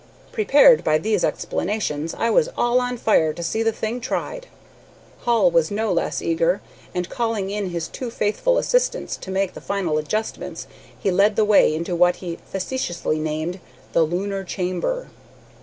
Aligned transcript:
Prepared 0.31 0.83
by 0.83 0.97
these 0.97 1.23
explanations 1.23 2.15
I 2.15 2.31
was 2.31 2.49
all 2.57 2.79
on 2.81 2.97
fire 2.97 3.33
to 3.33 3.43
see 3.43 3.61
the 3.61 3.71
thing 3.71 4.01
tried. 4.01 4.47
Hall 5.25 5.51
was 5.51 5.69
no 5.69 5.93
less 5.93 6.23
eager, 6.23 6.59
and, 6.95 7.07
calling 7.07 7.51
in 7.51 7.69
his 7.69 7.87
two 7.87 8.09
faithful 8.09 8.57
assistants 8.57 9.15
to 9.17 9.29
make 9.29 9.53
the 9.53 9.61
final 9.61 9.99
adjustments, 9.99 10.65
he 10.97 11.11
led 11.11 11.35
the 11.35 11.45
way 11.45 11.71
into 11.75 11.95
what 11.95 12.15
he 12.15 12.39
facetiously 12.47 13.19
named 13.19 13.59
"the 13.93 14.01
lunar 14.01 14.43
chamber." 14.43 15.09